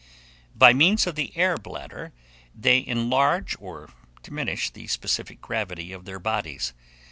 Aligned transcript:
By 0.55 0.73
means 0.73 1.05
of 1.05 1.13
the 1.13 1.31
air 1.37 1.57
bladder 1.57 2.11
they 2.55 2.83
enlarge 2.87 3.55
or 3.61 3.91
diminish 4.23 4.71
the 4.71 4.87
specific 4.87 5.41
gravity 5.41 5.93
of 5.93 6.05
their 6.05 6.17
bodies. 6.17 6.73